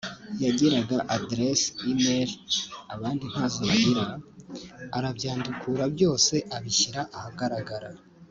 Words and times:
yagiraga 0.43 0.97
adresse 1.15 1.65
e-mail 1.89 2.29
abandi 2.93 3.23
ntazo 3.31 3.59
bagiraga 3.69 4.15
arabyandukura 4.97 5.83
byose 5.95 6.33
abishyira 6.57 7.01
ahagaragara 7.17 7.89